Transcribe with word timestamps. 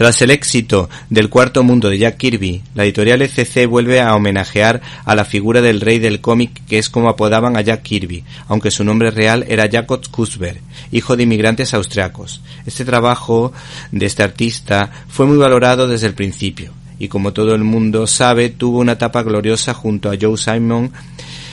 Tras 0.00 0.22
el 0.22 0.30
éxito 0.30 0.88
del 1.10 1.28
cuarto 1.28 1.62
mundo 1.62 1.90
de 1.90 1.98
Jack 1.98 2.16
Kirby, 2.16 2.62
la 2.74 2.84
editorial 2.84 3.20
ECC 3.20 3.66
vuelve 3.68 4.00
a 4.00 4.14
homenajear 4.14 4.80
a 5.04 5.14
la 5.14 5.26
figura 5.26 5.60
del 5.60 5.82
rey 5.82 5.98
del 5.98 6.22
cómic 6.22 6.62
que 6.66 6.78
es 6.78 6.88
como 6.88 7.10
apodaban 7.10 7.54
a 7.54 7.60
Jack 7.60 7.82
Kirby, 7.82 8.24
aunque 8.48 8.70
su 8.70 8.82
nombre 8.82 9.10
real 9.10 9.44
era 9.46 9.68
Jacob 9.70 10.00
Kussberg, 10.10 10.58
hijo 10.90 11.18
de 11.18 11.24
inmigrantes 11.24 11.74
austriacos. 11.74 12.40
Este 12.64 12.86
trabajo 12.86 13.52
de 13.92 14.06
este 14.06 14.22
artista 14.22 14.90
fue 15.06 15.26
muy 15.26 15.36
valorado 15.36 15.86
desde 15.86 16.06
el 16.06 16.14
principio 16.14 16.72
y 16.98 17.08
como 17.08 17.34
todo 17.34 17.54
el 17.54 17.64
mundo 17.64 18.06
sabe 18.06 18.48
tuvo 18.48 18.78
una 18.78 18.92
etapa 18.92 19.22
gloriosa 19.22 19.74
junto 19.74 20.10
a 20.10 20.16
Joe 20.18 20.38
Simon 20.38 20.92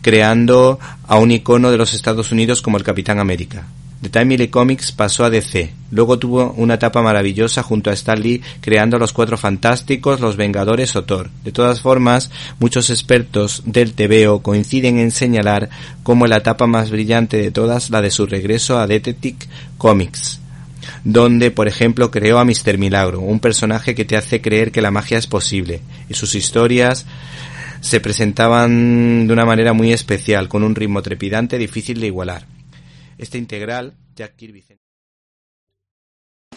creando 0.00 0.78
a 1.08 1.16
un 1.18 1.32
icono 1.32 1.72
de 1.72 1.78
los 1.78 1.92
Estados 1.92 2.30
Unidos 2.30 2.62
como 2.62 2.76
el 2.76 2.84
Capitán 2.84 3.18
América. 3.18 3.66
De 4.00 4.10
Timely 4.10 4.46
Comics 4.46 4.92
pasó 4.92 5.24
a 5.24 5.30
DC. 5.30 5.77
Luego 5.90 6.18
tuvo 6.18 6.52
una 6.52 6.74
etapa 6.74 7.02
maravillosa 7.02 7.62
junto 7.62 7.90
a 7.90 7.94
Stan 7.94 8.20
Lee 8.20 8.42
creando 8.60 8.98
Los 8.98 9.12
Cuatro 9.12 9.38
Fantásticos, 9.38 10.20
Los 10.20 10.36
Vengadores 10.36 10.96
o 10.96 11.04
Thor. 11.04 11.30
De 11.44 11.52
todas 11.52 11.80
formas, 11.80 12.30
muchos 12.58 12.90
expertos 12.90 13.62
del 13.64 13.94
TVO 13.94 14.42
coinciden 14.42 14.98
en 14.98 15.10
señalar 15.10 15.70
como 16.02 16.26
la 16.26 16.38
etapa 16.38 16.66
más 16.66 16.90
brillante 16.90 17.36
de 17.36 17.50
todas 17.50 17.90
la 17.90 18.02
de 18.02 18.10
su 18.10 18.26
regreso 18.26 18.78
a 18.78 18.86
Detective 18.86 19.38
Comics 19.78 20.40
donde, 21.04 21.50
por 21.50 21.68
ejemplo, 21.68 22.10
creó 22.10 22.38
a 22.38 22.44
Mr. 22.44 22.78
Milagro, 22.78 23.20
un 23.20 23.40
personaje 23.40 23.94
que 23.94 24.04
te 24.04 24.16
hace 24.16 24.40
creer 24.40 24.72
que 24.72 24.82
la 24.82 24.90
magia 24.90 25.18
es 25.18 25.26
posible, 25.26 25.80
y 26.08 26.14
sus 26.14 26.34
historias 26.34 27.06
se 27.80 28.00
presentaban 28.00 29.26
de 29.26 29.32
una 29.32 29.44
manera 29.44 29.72
muy 29.72 29.92
especial, 29.92 30.48
con 30.48 30.62
un 30.64 30.74
ritmo 30.74 31.02
trepidante 31.02 31.58
difícil 31.58 32.00
de 32.00 32.08
igualar. 32.08 32.46
Este 33.18 33.38
integral, 33.38 33.94
Jack. 34.16 34.34